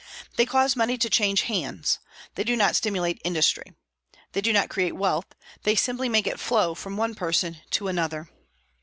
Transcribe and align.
They 0.35 0.47
cause 0.47 0.75
money 0.75 0.97
to 0.97 1.11
change 1.11 1.43
hands; 1.43 1.99
they 2.33 2.43
do 2.43 2.55
not 2.55 2.75
stimulate 2.75 3.21
industry. 3.23 3.75
They 4.31 4.41
do 4.41 4.51
not 4.51 4.67
create 4.67 4.95
wealth; 4.95 5.27
they 5.61 5.75
simply 5.75 6.09
make 6.09 6.25
it 6.25 6.39
flow 6.39 6.73
from 6.73 6.97
one 6.97 7.13
person 7.13 7.57
to 7.69 7.87
another. 7.87 8.27